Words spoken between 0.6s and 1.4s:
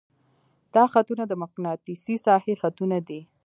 دا خطونه د